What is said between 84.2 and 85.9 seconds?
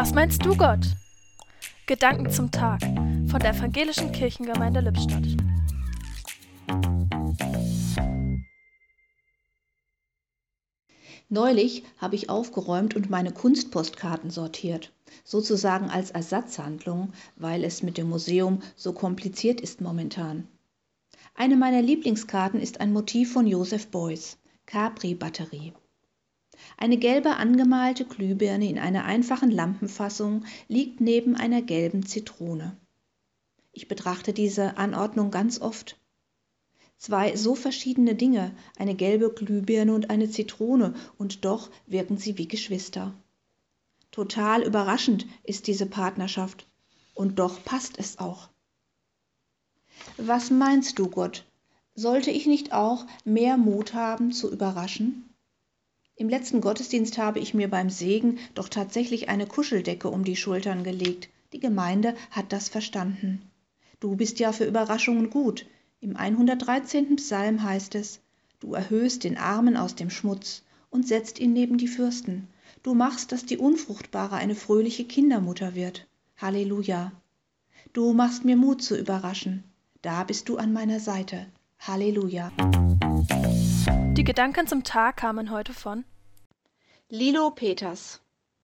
Gedanken zum Tag kamen heute